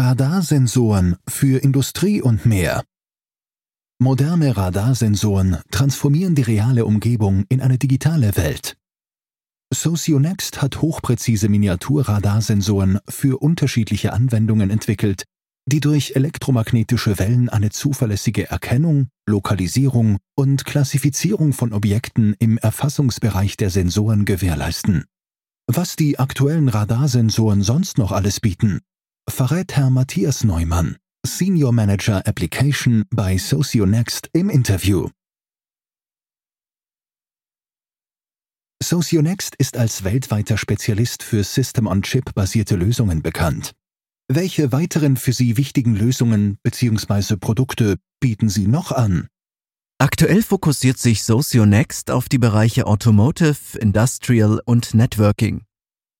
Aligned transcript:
Radarsensoren 0.00 1.16
für 1.28 1.62
Industrie 1.62 2.22
und 2.22 2.46
mehr. 2.46 2.84
Moderne 3.98 4.56
Radarsensoren 4.56 5.58
transformieren 5.70 6.34
die 6.34 6.40
reale 6.40 6.86
Umgebung 6.86 7.44
in 7.50 7.60
eine 7.60 7.76
digitale 7.76 8.34
Welt. 8.38 8.78
Socionext 9.70 10.62
hat 10.62 10.80
hochpräzise 10.80 11.50
Miniaturradarsensoren 11.50 13.00
für 13.10 13.42
unterschiedliche 13.42 14.14
Anwendungen 14.14 14.70
entwickelt, 14.70 15.24
die 15.66 15.80
durch 15.80 16.12
elektromagnetische 16.16 17.18
Wellen 17.18 17.50
eine 17.50 17.68
zuverlässige 17.68 18.48
Erkennung, 18.48 19.08
Lokalisierung 19.28 20.16
und 20.34 20.64
Klassifizierung 20.64 21.52
von 21.52 21.74
Objekten 21.74 22.34
im 22.38 22.56
Erfassungsbereich 22.56 23.58
der 23.58 23.68
Sensoren 23.68 24.24
gewährleisten. 24.24 25.04
Was 25.66 25.94
die 25.94 26.18
aktuellen 26.18 26.70
Radarsensoren 26.70 27.60
sonst 27.62 27.98
noch 27.98 28.12
alles 28.12 28.40
bieten, 28.40 28.80
verrät 29.30 29.76
Herr 29.76 29.90
Matthias 29.90 30.44
Neumann, 30.44 30.96
Senior 31.24 31.72
Manager 31.72 32.26
Application 32.26 33.04
bei 33.10 33.38
Socionext 33.38 34.28
im 34.32 34.50
Interview. 34.50 35.08
Socionext 38.82 39.54
ist 39.56 39.76
als 39.76 40.04
weltweiter 40.04 40.56
Spezialist 40.56 41.22
für 41.22 41.44
System-on-Chip-basierte 41.44 42.76
Lösungen 42.76 43.22
bekannt. 43.22 43.72
Welche 44.28 44.72
weiteren 44.72 45.16
für 45.16 45.32
Sie 45.32 45.56
wichtigen 45.56 45.94
Lösungen 45.94 46.58
bzw. 46.62 47.36
Produkte 47.36 47.96
bieten 48.20 48.48
Sie 48.48 48.66
noch 48.66 48.92
an? 48.92 49.28
Aktuell 49.98 50.42
fokussiert 50.42 50.98
sich 50.98 51.24
Socionext 51.24 52.10
auf 52.10 52.28
die 52.28 52.38
Bereiche 52.38 52.86
Automotive, 52.86 53.78
Industrial 53.78 54.60
und 54.64 54.94
Networking. 54.94 55.64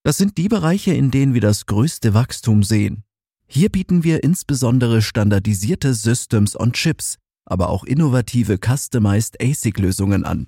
Das 0.03 0.17
sind 0.17 0.39
die 0.39 0.49
Bereiche, 0.49 0.95
in 0.95 1.11
denen 1.11 1.35
wir 1.35 1.41
das 1.41 1.67
größte 1.67 2.15
Wachstum 2.15 2.63
sehen. 2.63 3.05
Hier 3.47 3.69
bieten 3.69 4.05
wir 4.05 4.23
insbesondere 4.23 5.03
standardisierte 5.03 5.93
Systems 5.93 6.59
on 6.59 6.73
Chips, 6.73 7.17
aber 7.45 7.69
auch 7.69 7.85
innovative 7.85 8.59
Customized 8.59 9.43
ASIC-Lösungen 9.43 10.25
an. 10.25 10.47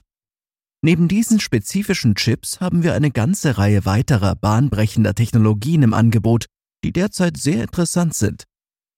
Neben 0.83 1.09
diesen 1.09 1.39
spezifischen 1.39 2.15
Chips 2.15 2.61
haben 2.61 2.83
wir 2.83 2.95
eine 2.95 3.11
ganze 3.11 3.59
Reihe 3.59 3.85
weiterer 3.85 4.35
bahnbrechender 4.35 5.15
Technologien 5.15 5.83
im 5.83 5.95
Angebot, 5.95 6.47
die 6.83 6.93
derzeit 6.93 7.37
sehr 7.37 7.63
interessant 7.63 8.15
sind. 8.15 8.45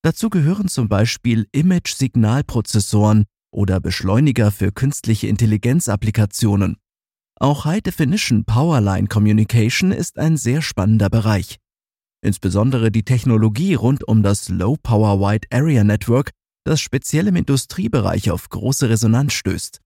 Dazu 0.02 0.30
gehören 0.30 0.68
zum 0.68 0.88
Beispiel 0.88 1.48
Image-Signalprozessoren 1.52 3.24
oder 3.50 3.80
Beschleuniger 3.80 4.50
für 4.50 4.70
künstliche 4.70 5.28
Intelligenz-Applikationen. 5.28 6.76
Auch 7.40 7.64
High 7.64 7.82
Definition 7.82 8.44
Powerline 8.44 9.08
Communication 9.08 9.90
ist 9.90 10.18
ein 10.18 10.36
sehr 10.36 10.62
spannender 10.62 11.10
Bereich. 11.10 11.58
Insbesondere 12.22 12.90
die 12.90 13.02
Technologie 13.02 13.74
rund 13.74 14.06
um 14.06 14.22
das 14.22 14.48
Low 14.48 14.76
Power 14.76 15.20
Wide 15.20 15.48
Area 15.50 15.84
Network, 15.84 16.30
das 16.64 16.80
speziell 16.80 17.26
im 17.26 17.36
Industriebereich 17.36 18.30
auf 18.30 18.48
große 18.48 18.88
Resonanz 18.88 19.34
stößt. 19.34 19.80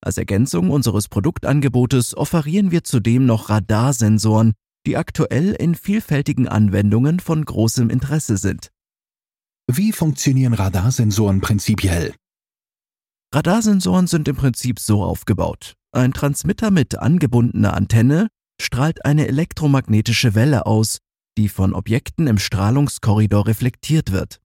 Als 0.00 0.18
Ergänzung 0.18 0.70
unseres 0.70 1.08
Produktangebotes 1.08 2.16
offerieren 2.16 2.70
wir 2.70 2.84
zudem 2.84 3.26
noch 3.26 3.50
Radarsensoren, 3.50 4.52
die 4.86 4.96
aktuell 4.96 5.52
in 5.52 5.74
vielfältigen 5.74 6.46
Anwendungen 6.46 7.20
von 7.20 7.44
großem 7.44 7.90
Interesse 7.90 8.36
sind. 8.36 8.70
Wie 9.66 9.92
funktionieren 9.92 10.52
Radarsensoren 10.52 11.40
prinzipiell? 11.40 12.14
Radarsensoren 13.34 14.06
sind 14.06 14.28
im 14.28 14.36
Prinzip 14.36 14.78
so 14.78 15.02
aufgebaut. 15.02 15.74
Ein 15.94 16.12
Transmitter 16.12 16.72
mit 16.72 16.98
angebundener 16.98 17.74
Antenne 17.74 18.26
strahlt 18.60 19.04
eine 19.04 19.28
elektromagnetische 19.28 20.34
Welle 20.34 20.66
aus, 20.66 20.98
die 21.38 21.48
von 21.48 21.72
Objekten 21.72 22.26
im 22.26 22.38
Strahlungskorridor 22.38 23.46
reflektiert 23.46 24.10
wird. 24.10 24.40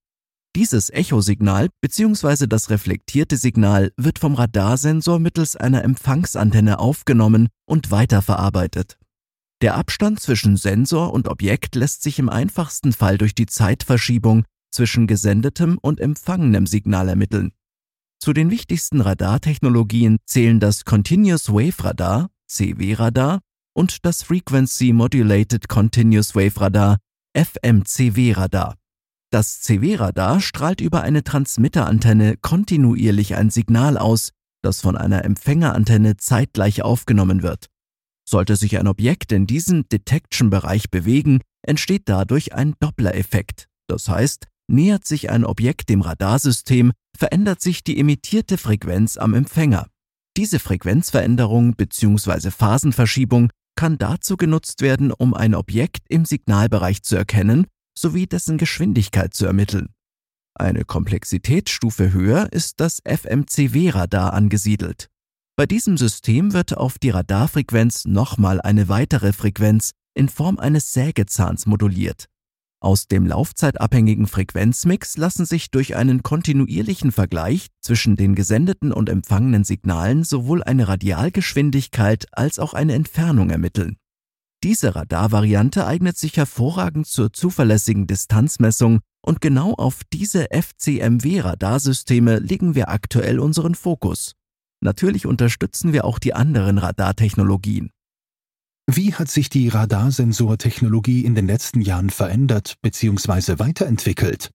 Dieses 0.55 0.91
Echosignal 0.91 1.69
bzw. 1.81 2.45
das 2.45 2.69
reflektierte 2.69 3.35
Signal 3.35 3.91
wird 3.97 4.19
vom 4.19 4.35
Radarsensor 4.35 5.17
mittels 5.17 5.55
einer 5.55 5.83
Empfangsantenne 5.83 6.77
aufgenommen 6.77 7.49
und 7.65 7.89
weiterverarbeitet. 7.89 8.99
Der 9.63 9.75
Abstand 9.75 10.19
zwischen 10.19 10.55
Sensor 10.55 11.11
und 11.11 11.27
Objekt 11.27 11.73
lässt 11.73 12.03
sich 12.03 12.19
im 12.19 12.29
einfachsten 12.29 12.93
Fall 12.93 13.17
durch 13.17 13.33
die 13.33 13.47
Zeitverschiebung 13.47 14.43
zwischen 14.71 15.07
gesendetem 15.07 15.79
und 15.81 15.99
empfangenem 15.99 16.67
Signal 16.67 17.09
ermitteln. 17.09 17.53
Zu 18.21 18.33
den 18.33 18.51
wichtigsten 18.51 18.99
Radartechnologien 18.99 20.17
zählen 20.25 20.59
das 20.59 20.83
Continuous 20.83 21.47
Wave 21.49 21.81
Radar, 21.81 22.29
CW-Radar, 22.47 23.39
und 23.73 24.05
das 24.05 24.23
Frequency 24.23 24.91
Modulated 24.91 25.69
Continuous 25.69 26.35
Wave 26.35 26.59
Radar, 26.59 26.97
FMCW-Radar. 27.33 28.75
Das 29.31 29.61
CW-Radar 29.61 30.41
strahlt 30.41 30.81
über 30.81 31.01
eine 31.01 31.23
Transmitterantenne 31.23 32.35
kontinuierlich 32.35 33.35
ein 33.35 33.51
Signal 33.51 33.97
aus, 33.97 34.31
das 34.61 34.81
von 34.81 34.97
einer 34.97 35.23
Empfängerantenne 35.23 36.17
zeitgleich 36.17 36.81
aufgenommen 36.81 37.41
wird. 37.41 37.67
Sollte 38.27 38.57
sich 38.57 38.77
ein 38.77 38.87
Objekt 38.87 39.31
in 39.31 39.47
diesem 39.47 39.87
Detection-Bereich 39.87 40.89
bewegen, 40.89 41.39
entsteht 41.61 42.09
dadurch 42.09 42.53
ein 42.53 42.75
Doppler-Effekt. 42.81 43.69
Das 43.87 44.09
heißt, 44.09 44.47
nähert 44.69 45.05
sich 45.05 45.29
ein 45.29 45.45
Objekt 45.45 45.89
dem 45.89 46.01
Radarsystem, 46.01 46.91
verändert 47.17 47.61
sich 47.61 47.83
die 47.83 47.99
emittierte 47.99 48.57
Frequenz 48.57 49.17
am 49.17 49.33
Empfänger. 49.33 49.87
Diese 50.37 50.59
Frequenzveränderung 50.59 51.75
bzw. 51.75 52.51
Phasenverschiebung 52.51 53.49
kann 53.75 53.97
dazu 53.97 54.37
genutzt 54.37 54.81
werden, 54.81 55.11
um 55.11 55.33
ein 55.33 55.55
Objekt 55.55 56.03
im 56.09 56.25
Signalbereich 56.25 57.01
zu 57.03 57.15
erkennen 57.15 57.67
sowie 57.97 58.27
dessen 58.27 58.57
Geschwindigkeit 58.57 59.33
zu 59.33 59.45
ermitteln. 59.45 59.89
Eine 60.55 60.85
Komplexitätsstufe 60.85 62.13
höher 62.13 62.51
ist 62.51 62.79
das 62.79 63.01
FMCW-Radar 63.05 64.33
angesiedelt. 64.33 65.09
Bei 65.57 65.65
diesem 65.65 65.97
System 65.97 66.53
wird 66.53 66.77
auf 66.77 66.99
die 66.99 67.09
Radarfrequenz 67.09 68.05
nochmal 68.05 68.61
eine 68.61 68.87
weitere 68.87 69.33
Frequenz 69.33 69.91
in 70.13 70.29
Form 70.29 70.57
eines 70.57 70.93
Sägezahns 70.93 71.65
moduliert. 71.65 72.25
Aus 72.81 73.07
dem 73.07 73.25
laufzeitabhängigen 73.27 74.25
Frequenzmix 74.25 75.17
lassen 75.17 75.45
sich 75.45 75.69
durch 75.69 75.97
einen 75.97 76.23
kontinuierlichen 76.23 77.11
Vergleich 77.11 77.67
zwischen 77.81 78.15
den 78.15 78.35
gesendeten 78.35 78.93
und 78.93 79.09
empfangenen 79.09 79.65
Signalen 79.65 80.23
sowohl 80.23 80.63
eine 80.63 80.87
Radialgeschwindigkeit 80.87 82.27
als 82.31 82.57
auch 82.57 82.73
eine 82.73 82.93
Entfernung 82.93 83.49
ermitteln. 83.49 83.97
Diese 84.63 84.95
Radarvariante 84.95 85.85
eignet 85.85 86.17
sich 86.17 86.37
hervorragend 86.37 87.07
zur 87.07 87.33
zuverlässigen 87.33 88.07
Distanzmessung 88.07 88.99
und 89.21 89.41
genau 89.41 89.73
auf 89.73 90.01
diese 90.13 90.47
FCMW-Radarsysteme 90.51 92.39
legen 92.39 92.75
wir 92.75 92.89
aktuell 92.89 93.39
unseren 93.39 93.75
Fokus. 93.75 94.35
Natürlich 94.81 95.25
unterstützen 95.25 95.91
wir 95.91 96.05
auch 96.05 96.19
die 96.19 96.33
anderen 96.33 96.77
Radartechnologien. 96.77 97.91
Wie 98.91 99.13
hat 99.13 99.29
sich 99.29 99.49
die 99.49 99.67
Radarsensortechnologie 99.67 101.23
in 101.23 101.35
den 101.35 101.45
letzten 101.45 101.79
Jahren 101.79 102.09
verändert 102.09 102.73
bzw. 102.81 103.59
weiterentwickelt? 103.59 104.49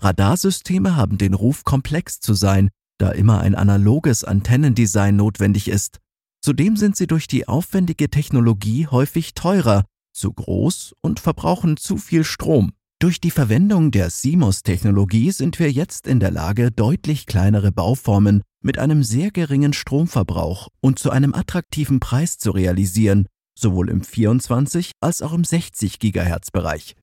Radarsysteme 0.00 0.94
haben 0.94 1.18
den 1.18 1.34
Ruf, 1.34 1.64
komplex 1.64 2.20
zu 2.20 2.34
sein, 2.34 2.68
da 2.98 3.10
immer 3.10 3.40
ein 3.40 3.56
analoges 3.56 4.22
Antennendesign 4.22 5.16
notwendig 5.16 5.66
ist. 5.66 5.98
Zudem 6.40 6.76
sind 6.76 6.94
sie 6.94 7.08
durch 7.08 7.26
die 7.26 7.48
aufwendige 7.48 8.08
Technologie 8.08 8.86
häufig 8.86 9.34
teurer, 9.34 9.84
zu 10.12 10.32
groß 10.32 10.94
und 11.00 11.18
verbrauchen 11.18 11.76
zu 11.76 11.96
viel 11.96 12.22
Strom. 12.22 12.70
Durch 13.00 13.20
die 13.20 13.32
Verwendung 13.32 13.90
der 13.90 14.10
CMOS-Technologie 14.10 15.32
sind 15.32 15.58
wir 15.58 15.72
jetzt 15.72 16.06
in 16.06 16.20
der 16.20 16.30
Lage, 16.30 16.70
deutlich 16.70 17.26
kleinere 17.26 17.72
Bauformen 17.72 18.42
mit 18.62 18.78
einem 18.78 19.02
sehr 19.02 19.32
geringen 19.32 19.72
Stromverbrauch 19.72 20.68
und 20.80 21.00
zu 21.00 21.10
einem 21.10 21.34
attraktiven 21.34 21.98
Preis 21.98 22.38
zu 22.38 22.52
realisieren, 22.52 23.26
sowohl 23.60 23.90
im 23.90 24.02
24 24.02 24.92
als 25.00 25.22
auch 25.22 25.32
im 25.32 25.44
60 25.44 25.98
GHz 25.98 26.50
Bereich. 26.50 26.96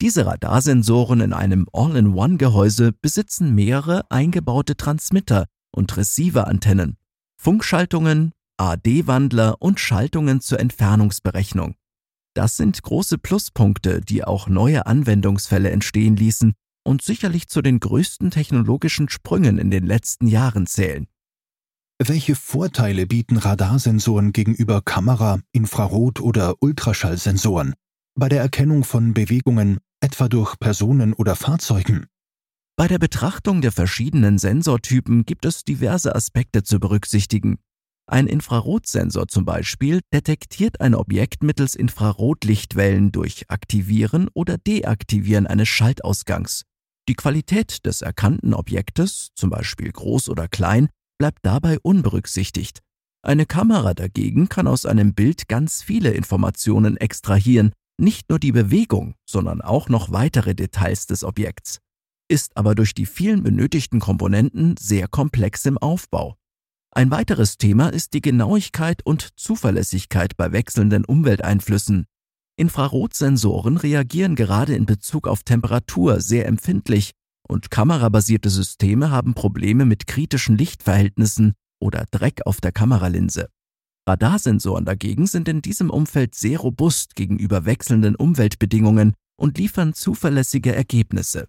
Diese 0.00 0.26
Radarsensoren 0.26 1.20
in 1.20 1.32
einem 1.32 1.66
All-in-One-Gehäuse 1.72 2.92
besitzen 2.92 3.54
mehrere 3.54 4.10
eingebaute 4.10 4.76
Transmitter 4.76 5.46
und 5.70 5.96
Receiver-Antennen, 5.96 6.96
Funkschaltungen, 7.40 8.32
AD-Wandler 8.56 9.60
und 9.60 9.80
Schaltungen 9.80 10.40
zur 10.40 10.60
Entfernungsberechnung. 10.60 11.74
Das 12.34 12.56
sind 12.56 12.82
große 12.82 13.18
Pluspunkte, 13.18 14.00
die 14.00 14.24
auch 14.24 14.48
neue 14.48 14.86
Anwendungsfälle 14.86 15.70
entstehen 15.70 16.16
ließen 16.16 16.54
und 16.84 17.02
sicherlich 17.02 17.48
zu 17.48 17.62
den 17.62 17.80
größten 17.80 18.30
technologischen 18.30 19.08
Sprüngen 19.08 19.58
in 19.58 19.70
den 19.70 19.86
letzten 19.86 20.26
Jahren 20.26 20.66
zählen. 20.66 21.06
Welche 22.02 22.34
Vorteile 22.34 23.06
bieten 23.06 23.36
Radarsensoren 23.36 24.32
gegenüber 24.32 24.82
Kamera-, 24.82 25.38
Infrarot- 25.52 26.20
oder 26.20 26.56
Ultraschallsensoren 26.60 27.74
bei 28.18 28.28
der 28.28 28.40
Erkennung 28.40 28.82
von 28.82 29.14
Bewegungen, 29.14 29.78
etwa 30.00 30.28
durch 30.28 30.58
Personen 30.58 31.12
oder 31.12 31.36
Fahrzeugen? 31.36 32.06
Bei 32.76 32.88
der 32.88 32.98
Betrachtung 32.98 33.60
der 33.60 33.70
verschiedenen 33.70 34.38
Sensortypen 34.38 35.24
gibt 35.24 35.44
es 35.44 35.62
diverse 35.62 36.16
Aspekte 36.16 36.64
zu 36.64 36.80
berücksichtigen. 36.80 37.58
Ein 38.10 38.26
Infrarotsensor 38.26 39.28
zum 39.28 39.44
Beispiel 39.44 40.00
detektiert 40.12 40.80
ein 40.80 40.96
Objekt 40.96 41.44
mittels 41.44 41.76
Infrarotlichtwellen 41.76 43.12
durch 43.12 43.48
Aktivieren 43.50 44.28
oder 44.34 44.58
Deaktivieren 44.58 45.46
eines 45.46 45.68
Schaltausgangs. 45.68 46.64
Die 47.08 47.14
Qualität 47.14 47.86
des 47.86 48.02
erkannten 48.02 48.52
Objektes, 48.52 49.28
zum 49.36 49.50
Beispiel 49.50 49.92
groß 49.92 50.28
oder 50.28 50.48
klein, 50.48 50.88
bleibt 51.18 51.38
dabei 51.42 51.78
unberücksichtigt. 51.80 52.80
Eine 53.22 53.46
Kamera 53.46 53.94
dagegen 53.94 54.48
kann 54.48 54.66
aus 54.66 54.84
einem 54.84 55.14
Bild 55.14 55.48
ganz 55.48 55.82
viele 55.82 56.10
Informationen 56.10 56.96
extrahieren, 56.96 57.72
nicht 57.98 58.28
nur 58.28 58.38
die 58.38 58.52
Bewegung, 58.52 59.14
sondern 59.28 59.62
auch 59.62 59.88
noch 59.88 60.12
weitere 60.12 60.54
Details 60.54 61.06
des 61.06 61.24
Objekts, 61.24 61.78
ist 62.28 62.56
aber 62.56 62.74
durch 62.74 62.94
die 62.94 63.06
vielen 63.06 63.42
benötigten 63.42 64.00
Komponenten 64.00 64.76
sehr 64.76 65.08
komplex 65.08 65.64
im 65.64 65.78
Aufbau. 65.78 66.36
Ein 66.90 67.10
weiteres 67.10 67.56
Thema 67.56 67.88
ist 67.88 68.12
die 68.12 68.20
Genauigkeit 68.20 69.04
und 69.04 69.30
Zuverlässigkeit 69.36 70.36
bei 70.36 70.52
wechselnden 70.52 71.04
Umwelteinflüssen. 71.04 72.06
Infrarotsensoren 72.56 73.78
reagieren 73.78 74.36
gerade 74.36 74.74
in 74.76 74.86
Bezug 74.86 75.26
auf 75.26 75.42
Temperatur 75.42 76.20
sehr 76.20 76.46
empfindlich 76.46 77.12
und 77.48 77.70
kamerabasierte 77.70 78.50
Systeme 78.50 79.10
haben 79.10 79.34
Probleme 79.34 79.84
mit 79.84 80.06
kritischen 80.06 80.56
Lichtverhältnissen 80.56 81.54
oder 81.80 82.04
Dreck 82.10 82.42
auf 82.46 82.60
der 82.60 82.72
Kameralinse. 82.72 83.48
Radarsensoren 84.08 84.84
dagegen 84.84 85.26
sind 85.26 85.48
in 85.48 85.62
diesem 85.62 85.90
Umfeld 85.90 86.34
sehr 86.34 86.58
robust 86.58 87.14
gegenüber 87.16 87.64
wechselnden 87.64 88.16
Umweltbedingungen 88.16 89.14
und 89.36 89.58
liefern 89.58 89.94
zuverlässige 89.94 90.74
Ergebnisse. 90.74 91.48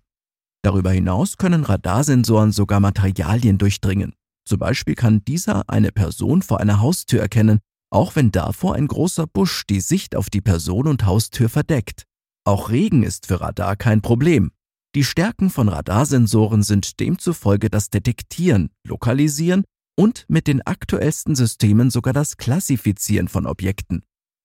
Darüber 0.63 0.91
hinaus 0.91 1.37
können 1.37 1.63
Radarsensoren 1.63 2.51
sogar 2.51 2.79
Materialien 2.79 3.57
durchdringen. 3.57 4.13
Zum 4.47 4.59
Beispiel 4.59 4.95
kann 4.95 5.23
dieser 5.25 5.69
eine 5.69 5.91
Person 5.91 6.41
vor 6.41 6.59
einer 6.59 6.79
Haustür 6.79 7.21
erkennen, 7.21 7.59
auch 7.91 8.15
wenn 8.15 8.31
davor 8.31 8.75
ein 8.75 8.87
großer 8.87 9.27
Busch 9.27 9.65
die 9.67 9.81
Sicht 9.81 10.15
auf 10.15 10.29
die 10.29 10.41
Person 10.41 10.87
und 10.87 11.05
Haustür 11.05 11.49
verdeckt. 11.49 12.03
Auch 12.45 12.69
Regen 12.69 13.03
ist 13.03 13.27
für 13.27 13.41
Radar 13.41 13.75
kein 13.75 14.01
Problem. 14.01 14.51
Die 14.95 15.03
Stärken 15.03 15.49
von 15.49 15.67
Radarsensoren 15.67 16.63
sind 16.63 17.01
demzufolge 17.01 17.69
das 17.69 17.89
Detektieren, 17.89 18.69
Lokalisieren 18.87 19.65
und 19.97 20.23
mit 20.29 20.47
den 20.47 20.61
aktuellsten 20.61 21.35
Systemen 21.35 21.89
sogar 21.89 22.13
das 22.13 22.37
Klassifizieren 22.37 23.27
von 23.27 23.45
Objekten. 23.45 24.03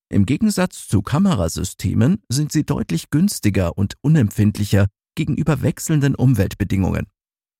Im 0.09 0.25
Gegensatz 0.25 0.89
zu 0.89 1.03
Kamerasystemen 1.03 2.21
sind 2.27 2.51
sie 2.51 2.65
deutlich 2.65 3.09
günstiger 3.11 3.77
und 3.77 3.93
unempfindlicher 4.01 4.87
gegenüber 5.15 5.61
wechselnden 5.61 6.15
Umweltbedingungen. 6.15 7.07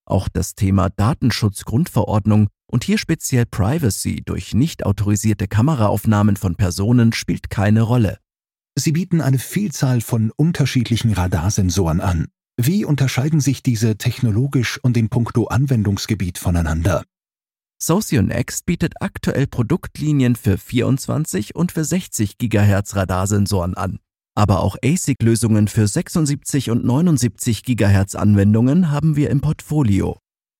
Auch 0.06 0.28
das 0.28 0.56
Thema 0.56 0.90
Datenschutzgrundverordnung 0.90 2.50
und 2.70 2.84
hier 2.84 2.98
speziell 2.98 3.46
Privacy 3.46 4.22
durch 4.26 4.54
nicht 4.54 4.86
autorisierte 4.86 5.48
Kameraaufnahmen 5.48 6.36
von 6.36 6.56
Personen 6.56 7.14
spielt 7.14 7.50
keine 7.50 7.84
Rolle. 7.84 8.18
Sie 8.78 8.92
bieten 8.92 9.22
eine 9.22 9.40
Vielzahl 9.40 10.02
von 10.02 10.30
unterschiedlichen 10.36 11.14
Radarsensoren 11.14 12.02
an. 12.02 12.28
Wie 12.64 12.86
unterscheiden 12.86 13.40
sich 13.40 13.64
diese 13.64 13.98
technologisch 13.98 14.80
und 14.84 14.96
in 14.96 15.10
puncto 15.10 15.46
Anwendungsgebiet 15.46 16.38
voneinander? 16.38 17.04
Socionext 17.82 18.68
bietet 18.68 18.94
aktuell 19.00 19.48
Produktlinien 19.48 20.36
für 20.36 20.60
24 20.60 21.56
und 21.56 21.72
für 21.72 21.84
60 21.84 22.38
GHz 22.38 22.96
Radarsensoren 22.96 23.74
an. 23.74 23.98
Aber 24.36 24.62
auch 24.62 24.78
ASIC-Lösungen 24.86 25.70
für 25.70 25.88
76 25.88 26.70
und 26.70 26.86
79 26.86 27.64
GHz 27.64 28.14
Anwendungen 28.14 28.92
haben 28.92 29.16
wir 29.16 29.32
im 29.32 29.42
Portfolio. 29.42 30.20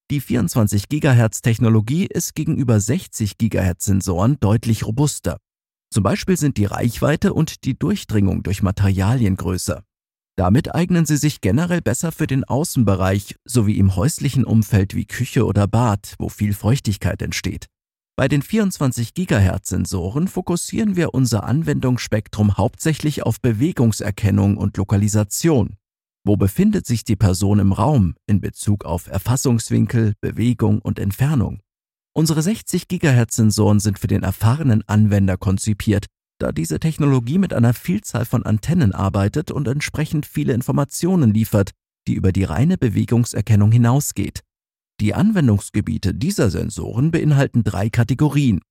Die 0.10 0.22
24 0.22 0.90
GHz 0.90 1.42
Technologie 1.44 2.08
ist 2.08 2.34
gegenüber 2.34 2.80
60 2.80 3.38
GHz 3.38 3.86
Sensoren 3.86 4.38
deutlich 4.40 4.88
robuster. 4.88 5.38
Zum 5.94 6.02
Beispiel 6.02 6.38
sind 6.38 6.58
die 6.58 6.66
Reichweite 6.66 7.36
und 7.36 7.64
die 7.64 7.78
Durchdringung 7.78 8.42
durch 8.42 8.64
Materialien 8.64 9.36
größer. 9.36 9.84
Damit 10.38 10.74
eignen 10.74 11.06
sie 11.06 11.18
sich 11.18 11.42
generell 11.42 11.82
besser 11.82 12.12
für 12.12 12.28
den 12.28 12.44
Außenbereich 12.44 13.36
sowie 13.46 13.78
im 13.78 13.96
häuslichen 13.96 14.46
Umfeld 14.46 14.96
wie 14.96 15.06
Küche 15.06 15.46
oder 15.46 15.68
Bad, 15.68 16.16
wo 16.20 16.30
viel 16.30 16.54
Feuchtigkeit 16.54 17.22
entsteht. 17.22 17.68
Bei 18.18 18.28
den 18.28 18.42
24 18.42 19.14
GHz 19.14 19.70
Sensoren 19.70 20.28
fokussieren 20.28 20.96
wir 20.96 21.14
unser 21.14 21.44
Anwendungsspektrum 21.44 22.58
hauptsächlich 22.58 23.24
auf 23.24 23.42
Bewegungserkennung 23.42 24.58
und 24.58 24.78
Lokalisation. 24.78 25.76
Wo 26.24 26.38
befindet 26.38 26.86
sich 26.86 27.04
die 27.04 27.16
Person 27.16 27.60
im 27.60 27.72
Raum 27.72 28.16
in 28.28 28.42
Bezug 28.42 28.86
auf 28.86 29.08
Erfassungswinkel, 29.08 30.14
Bewegung 30.22 30.80
und 30.80 31.00
Entfernung? 31.00 31.62
Unsere 32.14 32.42
60 32.42 32.88
GHz 32.88 33.36
Sensoren 33.36 33.80
sind 33.80 33.98
für 33.98 34.08
den 34.08 34.22
erfahrenen 34.22 34.84
Anwender 34.88 35.38
konzipiert 35.38 36.06
da 36.42 36.52
diese 36.52 36.80
Technologie 36.80 37.38
mit 37.38 37.54
einer 37.54 37.74
Vielzahl 37.74 38.26
von 38.26 38.44
Antennen 38.44 38.94
arbeitet 38.94 39.52
und 39.52 39.68
entsprechend 39.68 40.26
viele 40.26 40.54
Informationen 40.54 41.34
liefert, 41.34 41.72
die 42.08 42.16
über 42.16 42.32
die 42.32 42.44
reine 42.44 42.78
Bewegungserkennung 42.78 43.72
hinausgeht. 43.72 44.42
Die 45.00 45.14
Anwendungsgebiete 45.14 46.14
dieser 46.14 46.50
Sensoren 46.50 47.12
beinhalten 47.12 47.64
drei 47.64 47.90
Kategorien. 47.90 48.62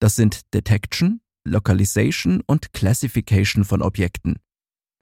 Das 0.00 0.16
sind 0.16 0.40
Detection, 0.54 1.20
Localization 1.44 2.42
und 2.46 2.72
Classification 2.72 3.64
von 3.64 3.82
Objekten. 3.82 4.36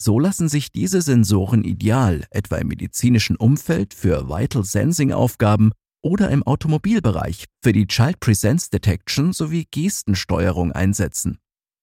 So 0.01 0.21
lassen 0.21 0.49
sich 0.49 0.71
diese 0.71 1.03
Sensoren 1.03 1.65
ideal 1.65 2.25
etwa 2.31 2.57
im 2.57 2.69
medizinischen 2.69 3.37
Umfeld 3.37 3.95
für 3.95 4.29
Vital 4.29 4.65
Sensing 4.65 5.13
Aufgaben 5.13 5.73
oder 6.03 6.31
im 6.31 6.43
Automobilbereich 6.43 7.47
für 7.63 7.73
die 7.73 7.87
Child 7.87 8.21
Presence 8.21 8.71
Detection 8.71 9.33
sowie 9.33 9.67
Gestensteuerung 9.71 10.73
einsetzen. 10.73 11.39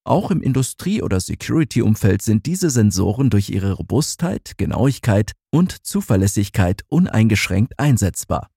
Auch 0.07 0.29
im 0.29 0.41
Industrie- 0.41 1.01
oder 1.01 1.19
Security-Umfeld 1.19 2.21
sind 2.21 2.45
diese 2.45 2.69
Sensoren 2.69 3.31
durch 3.31 3.49
ihre 3.49 3.71
Robustheit, 3.73 4.51
Genauigkeit 4.57 5.31
und 5.51 5.83
Zuverlässigkeit 5.83 6.83
uneingeschränkt 6.89 7.79
einsetzbar. 7.79 8.49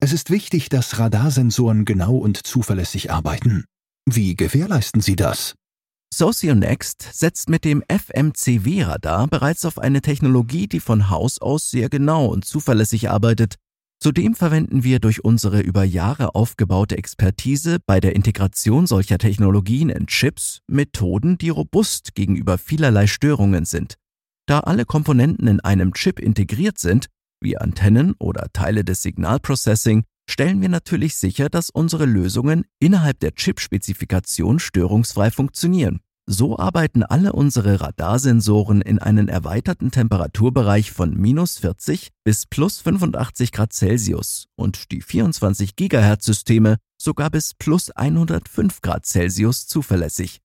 Es 0.00 0.12
ist 0.12 0.30
wichtig, 0.30 0.68
dass 0.68 1.00
Radarsensoren 1.00 1.84
genau 1.84 2.16
und 2.16 2.46
zuverlässig 2.46 3.10
arbeiten. 3.10 3.64
Wie 4.08 4.36
gewährleisten 4.36 5.00
Sie 5.00 5.16
das? 5.16 5.54
Socionext 6.14 7.08
setzt 7.12 7.48
mit 7.48 7.64
dem 7.64 7.82
FMCW-Radar 7.88 9.26
bereits 9.26 9.64
auf 9.64 9.78
eine 9.78 10.02
Technologie, 10.02 10.68
die 10.68 10.80
von 10.80 11.10
Haus 11.10 11.40
aus 11.40 11.70
sehr 11.70 11.88
genau 11.88 12.26
und 12.26 12.44
zuverlässig 12.44 13.10
arbeitet 13.10 13.56
Zudem 14.02 14.34
verwenden 14.34 14.82
wir 14.82 14.98
durch 14.98 15.22
unsere 15.22 15.60
über 15.60 15.84
Jahre 15.84 16.34
aufgebaute 16.34 16.98
Expertise 16.98 17.78
bei 17.86 18.00
der 18.00 18.16
Integration 18.16 18.88
solcher 18.88 19.16
Technologien 19.16 19.90
in 19.90 20.08
Chips 20.08 20.58
Methoden, 20.66 21.38
die 21.38 21.50
robust 21.50 22.16
gegenüber 22.16 22.58
vielerlei 22.58 23.06
Störungen 23.06 23.64
sind. 23.64 23.94
Da 24.46 24.58
alle 24.58 24.86
Komponenten 24.86 25.46
in 25.46 25.60
einem 25.60 25.94
Chip 25.94 26.18
integriert 26.18 26.78
sind, 26.78 27.06
wie 27.40 27.56
Antennen 27.56 28.16
oder 28.18 28.48
Teile 28.52 28.84
des 28.84 29.02
Signalprocessing, 29.02 30.02
stellen 30.28 30.60
wir 30.60 30.68
natürlich 30.68 31.14
sicher, 31.14 31.48
dass 31.48 31.70
unsere 31.70 32.04
Lösungen 32.04 32.64
innerhalb 32.80 33.20
der 33.20 33.36
Chip-Spezifikation 33.36 34.58
störungsfrei 34.58 35.30
funktionieren. 35.30 36.00
So 36.26 36.56
arbeiten 36.56 37.02
alle 37.02 37.32
unsere 37.32 37.80
Radarsensoren 37.80 38.80
in 38.80 39.00
einen 39.00 39.28
erweiterten 39.28 39.90
Temperaturbereich 39.90 40.92
von 40.92 41.16
minus 41.16 41.58
40 41.58 42.10
bis 42.22 42.46
plus 42.46 42.80
85 42.80 43.50
Grad 43.50 43.72
Celsius 43.72 44.46
und 44.54 44.92
die 44.92 45.02
24 45.02 45.74
GHz 45.74 46.24
Systeme 46.24 46.76
sogar 46.96 47.28
bis 47.30 47.54
plus 47.54 47.90
105 47.90 48.80
Grad 48.80 49.04
Celsius 49.04 49.66
zuverlässig. 49.66 50.40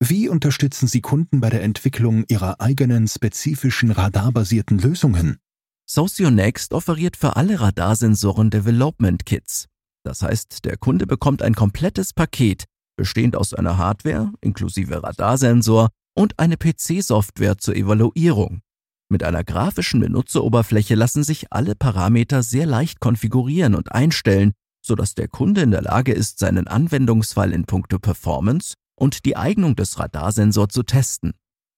Wie 0.00 0.28
unterstützen 0.28 0.86
Sie 0.86 1.02
Kunden 1.02 1.40
bei 1.40 1.50
der 1.50 1.62
Entwicklung 1.62 2.24
ihrer 2.28 2.60
eigenen 2.60 3.06
spezifischen 3.06 3.90
radarbasierten 3.90 4.78
Lösungen? 4.78 5.38
Socionext 5.86 6.72
offeriert 6.72 7.16
für 7.16 7.36
alle 7.36 7.60
Radarsensoren 7.60 8.50
Development 8.50 9.26
Kits. 9.26 9.66
Das 10.04 10.22
heißt, 10.22 10.64
der 10.64 10.76
Kunde 10.78 11.06
bekommt 11.06 11.42
ein 11.42 11.54
komplettes 11.54 12.12
Paket, 12.12 12.64
bestehend 12.98 13.36
aus 13.36 13.54
einer 13.54 13.78
Hardware 13.78 14.32
inklusive 14.42 15.02
Radarsensor 15.02 15.88
und 16.14 16.38
eine 16.38 16.58
PC-Software 16.58 17.56
zur 17.56 17.76
Evaluierung. 17.76 18.60
Mit 19.08 19.22
einer 19.22 19.42
grafischen 19.42 20.00
Benutzeroberfläche 20.00 20.94
lassen 20.94 21.22
sich 21.22 21.50
alle 21.50 21.74
Parameter 21.74 22.42
sehr 22.42 22.66
leicht 22.66 23.00
konfigurieren 23.00 23.74
und 23.74 23.92
einstellen, 23.92 24.52
sodass 24.84 25.14
der 25.14 25.28
Kunde 25.28 25.62
in 25.62 25.70
der 25.70 25.80
Lage 25.80 26.12
ist, 26.12 26.38
seinen 26.38 26.66
Anwendungsfall 26.68 27.52
in 27.52 27.64
puncto 27.64 27.98
Performance 27.98 28.74
und 28.94 29.24
die 29.24 29.36
Eignung 29.36 29.76
des 29.76 29.98
Radarsensors 29.98 30.72
zu 30.72 30.82
testen. 30.82 31.32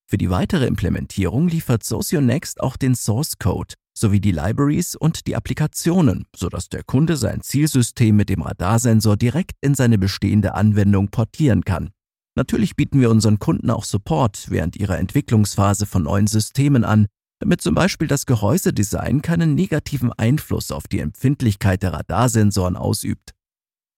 Für 0.09 0.19
die 0.19 0.31
weitere 0.31 0.67
Implementierung 0.67 1.47
liefert 1.47 1.85
Socionext 1.85 2.61
auch 2.61 2.77
den 2.77 2.97
Source 2.97 3.39
Code, 3.39 3.75
sowie 4.01 4.21
die 4.21 4.33
Libraries 4.33 4.97
und 4.97 5.27
die 5.27 5.37
Applikationen, 5.37 6.25
sodass 6.35 6.69
der 6.69 6.83
Kunde 6.83 7.17
sein 7.17 7.43
Zielsystem 7.43 8.17
mit 8.17 8.31
dem 8.31 8.43
Radarsensor 8.43 9.17
direkt 9.17 9.59
in 9.61 9.75
seine 9.75 9.99
bestehende 9.99 10.55
Anwendung 10.55 11.09
portieren 11.09 11.65
kann. 11.65 11.91
Natürlich 12.35 12.75
bieten 12.77 13.01
wir 13.01 13.11
unseren 13.11 13.39
Kunden 13.39 13.71
auch 13.71 13.85
Support 13.85 14.51
während 14.51 14.77
ihrer 14.77 14.99
Entwicklungsphase 14.99 15.87
von 15.87 16.05
neuen 16.05 16.27
Systemen 16.27 16.85
an, 16.85 17.07
damit 17.41 17.61
zum 17.61 17.75
Beispiel 17.75 18.09
das 18.09 18.27
Gehäusedesign 18.27 19.23
keinen 19.23 19.55
negativen 19.55 20.13
Einfluss 20.13 20.73
auf 20.73 20.89
die 20.89 21.01
Empfindlichkeit 21.01 21.83
der 21.83 21.93
Radarsensoren 21.93 22.77
ausübt. 22.77 23.33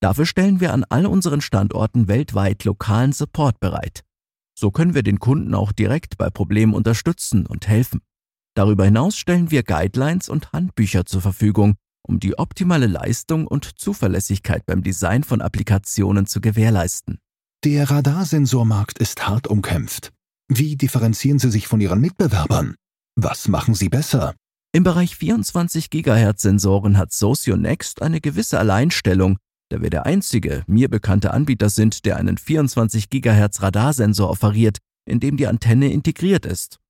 Dafür 0.00 0.26
stellen 0.26 0.60
wir 0.60 0.72
an 0.72 0.84
all 0.88 1.06
unseren 1.06 1.40
Standorten 1.40 2.08
weltweit 2.08 2.64
lokalen 2.64 3.12
Support 3.12 3.60
bereit. 3.60 4.02
So 4.58 4.70
können 4.70 4.94
wir 4.94 5.02
den 5.02 5.18
Kunden 5.18 5.54
auch 5.54 5.72
direkt 5.72 6.18
bei 6.18 6.28
Problemen 6.30 6.74
unterstützen 6.74 7.46
und 7.46 7.68
helfen. 7.68 8.00
Darüber 8.54 8.84
hinaus 8.84 9.16
stellen 9.16 9.50
wir 9.50 9.62
Guidelines 9.62 10.28
und 10.28 10.52
Handbücher 10.52 11.06
zur 11.06 11.22
Verfügung, 11.22 11.76
um 12.06 12.20
die 12.20 12.38
optimale 12.38 12.86
Leistung 12.86 13.46
und 13.46 13.78
Zuverlässigkeit 13.78 14.66
beim 14.66 14.82
Design 14.82 15.24
von 15.24 15.40
Applikationen 15.40 16.26
zu 16.26 16.40
gewährleisten. 16.40 17.18
Der 17.64 17.90
Radarsensormarkt 17.90 18.98
ist 18.98 19.26
hart 19.26 19.46
umkämpft. 19.46 20.12
Wie 20.48 20.76
differenzieren 20.76 21.38
Sie 21.38 21.50
sich 21.50 21.66
von 21.66 21.80
Ihren 21.80 22.00
Mitbewerbern? 22.00 22.74
Was 23.16 23.48
machen 23.48 23.74
Sie 23.74 23.88
besser? 23.88 24.34
Im 24.74 24.84
Bereich 24.84 25.16
24 25.16 25.90
GHz 25.90 26.42
Sensoren 26.42 26.98
hat 26.98 27.12
Socionext 27.12 28.02
eine 28.02 28.20
gewisse 28.20 28.58
Alleinstellung, 28.58 29.38
da 29.70 29.80
wir 29.80 29.90
der 29.90 30.06
einzige 30.06 30.64
mir 30.66 30.88
bekannte 30.88 31.32
Anbieter 31.32 31.70
sind, 31.70 32.04
der 32.04 32.16
einen 32.16 32.36
24 32.36 33.08
GHz 33.08 33.62
Radarsensor 33.62 34.28
offeriert, 34.28 34.78
in 35.06 35.20
dem 35.20 35.36
die 35.36 35.46
Antenne 35.46 35.92
integriert 35.92 36.44
ist. 36.46 36.81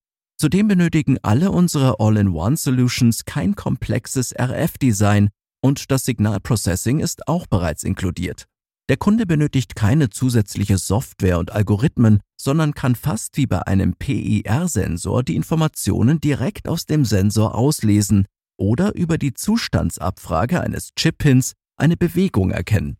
Zudem 0.43 0.67
benötigen 0.67 1.19
alle 1.23 1.53
unsere 1.53 2.01
All-in-One-Solutions 2.01 3.27
kein 3.27 3.55
komplexes 3.55 4.35
RF-Design 4.37 5.29
und 5.61 5.93
das 5.93 6.05
Signalprocessing 6.05 6.99
ist 6.99 7.29
auch 7.29 7.47
bereits 7.47 7.85
inkludiert. 7.85 8.47
Der 8.89 8.97
Kunde 8.97 9.25
benötigt 9.25 9.77
keine 9.77 10.11
zusätzliche 10.11 10.79
Software 10.79 11.39
und 11.39 11.53
Algorithmen, 11.53 12.19
sondern 12.37 12.75
kann 12.75 12.97
fast 12.97 13.37
wie 13.37 13.47
bei 13.47 13.65
einem 13.69 13.95
PIR-Sensor 13.95 15.23
die 15.23 15.37
Informationen 15.37 16.21
direkt 16.21 16.67
aus 16.67 16.87
dem 16.87 17.05
Sensor 17.05 17.55
auslesen 17.55 18.27
oder 18.59 18.97
über 18.97 19.19
die 19.19 19.35
Zustandsabfrage 19.35 20.61
eines 20.61 20.89
Chip-Pins 20.97 21.53
eine 21.77 21.97
Bewegung 21.97 22.51
erkennen. 22.51 22.97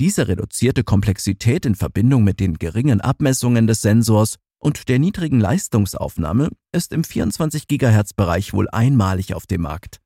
Diese 0.00 0.26
reduzierte 0.26 0.84
Komplexität 0.84 1.66
in 1.66 1.74
Verbindung 1.74 2.24
mit 2.24 2.40
den 2.40 2.54
geringen 2.54 3.02
Abmessungen 3.02 3.66
des 3.66 3.82
Sensors 3.82 4.36
und 4.58 4.88
der 4.88 4.98
niedrigen 4.98 5.40
Leistungsaufnahme 5.40 6.50
ist 6.72 6.92
im 6.92 7.04
24 7.04 7.68
GHz 7.68 8.12
Bereich 8.14 8.52
wohl 8.52 8.68
einmalig 8.70 9.34
auf 9.34 9.46
dem 9.46 9.62
Markt. 9.62 10.00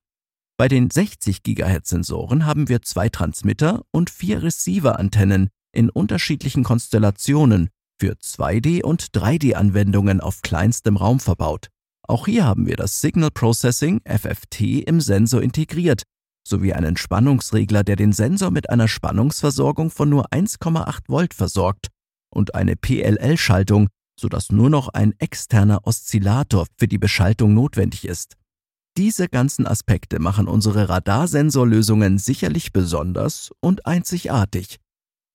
Bei 0.59 0.68
den 0.68 0.90
60 0.90 1.42
GHz 1.42 1.88
Sensoren 1.88 2.47
haben 2.47 2.68
wir 2.68 2.82
zwei 2.82 3.09
Transmitter 3.09 3.82
und 3.90 4.11
vier 4.11 4.42
Receiver-Antennen 4.42 5.49
in 5.75 5.90
unterschiedlichen 5.90 6.64
Konstellationen 6.64 7.71
für 7.99 8.12
2D- 8.12 8.82
und 8.82 9.06
3D-Anwendungen 9.14 10.21
auf 10.21 10.42
kleinstem 10.42 10.97
Raum 10.97 11.21
verbaut. 11.21 11.68
Auch 12.06 12.26
hier 12.26 12.44
haben 12.44 12.66
wir 12.66 12.76
das 12.76 13.00
Signal 13.00 13.30
Processing 13.30 14.00
FFT 14.04 14.87
im 14.87 15.00
Sensor 15.00 15.40
integriert, 15.40 16.02
sowie 16.47 16.73
einen 16.73 16.97
Spannungsregler, 16.97 17.85
der 17.85 17.97
den 17.97 18.12
Sensor 18.12 18.50
mit 18.50 18.71
einer 18.71 18.88
Spannungsversorgung 18.88 19.90
von 19.90 20.09
nur 20.09 20.26
1,8 20.32 21.09
Volt 21.09 21.32
versorgt 21.32 21.88
und 22.30 22.54
eine 22.54 22.76
PLL-Schaltung, 22.76 23.88
sodass 24.22 24.50
nur 24.50 24.70
noch 24.70 24.88
ein 24.88 25.12
externer 25.18 25.80
Oszillator 25.84 26.66
für 26.78 26.88
die 26.88 26.98
Beschaltung 26.98 27.52
notwendig 27.52 28.06
ist. 28.06 28.36
Diese 28.96 29.28
ganzen 29.28 29.66
Aspekte 29.66 30.20
machen 30.20 30.46
unsere 30.46 30.88
Radarsensorlösungen 30.88 32.18
sicherlich 32.18 32.72
besonders 32.72 33.50
und 33.60 33.84
einzigartig. 33.84 34.78